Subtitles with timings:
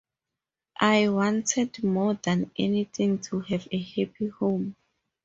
[0.79, 1.09] I...
[1.09, 4.75] wanted more than anything to have a happy home.